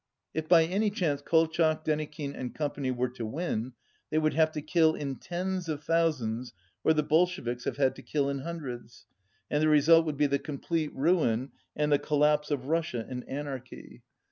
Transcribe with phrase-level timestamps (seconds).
[0.33, 2.71] If by any chance Kolchak, Denikin and Co.
[2.91, 3.73] were to win,
[4.09, 8.01] they would have to kill in tens of thousands where the Bolsheviks have had to
[8.01, 9.05] kill in hundreds,
[9.51, 14.01] and the result would be the complete ruin and the collapse of Russia in anarchy.